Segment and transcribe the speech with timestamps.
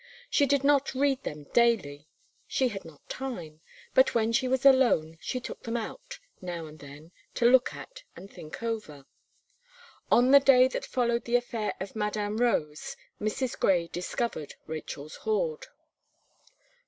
[0.31, 2.07] She did not read them daily;
[2.47, 3.61] she had not time;
[3.93, 8.01] but when she was alone, she took them oat, now and then, to look at
[8.15, 9.05] and think over.
[10.11, 13.59] On the day that followed the affair of Madame Rose, Mrs.
[13.59, 15.67] Gray discovered Rachel's board.